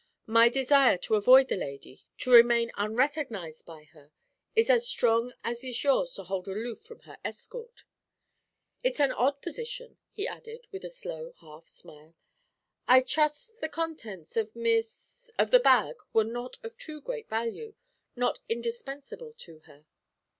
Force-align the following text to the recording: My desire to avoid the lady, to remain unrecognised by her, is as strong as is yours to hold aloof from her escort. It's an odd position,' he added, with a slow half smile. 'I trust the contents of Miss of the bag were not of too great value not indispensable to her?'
My 0.25 0.49
desire 0.49 0.97
to 0.97 1.13
avoid 1.13 1.47
the 1.47 1.55
lady, 1.55 2.07
to 2.17 2.31
remain 2.31 2.71
unrecognised 2.75 3.67
by 3.67 3.83
her, 3.93 4.11
is 4.55 4.67
as 4.67 4.87
strong 4.87 5.31
as 5.43 5.63
is 5.63 5.83
yours 5.83 6.13
to 6.15 6.23
hold 6.23 6.47
aloof 6.47 6.81
from 6.81 7.01
her 7.01 7.19
escort. 7.23 7.85
It's 8.83 8.99
an 8.99 9.11
odd 9.11 9.43
position,' 9.43 9.99
he 10.11 10.27
added, 10.27 10.65
with 10.71 10.83
a 10.83 10.89
slow 10.89 11.35
half 11.41 11.67
smile. 11.67 12.15
'I 12.87 13.01
trust 13.01 13.61
the 13.61 13.69
contents 13.69 14.35
of 14.35 14.55
Miss 14.55 15.29
of 15.37 15.51
the 15.51 15.59
bag 15.59 15.97
were 16.13 16.23
not 16.23 16.57
of 16.63 16.79
too 16.79 16.99
great 16.99 17.29
value 17.29 17.75
not 18.15 18.39
indispensable 18.49 19.33
to 19.33 19.59
her?' 19.67 19.85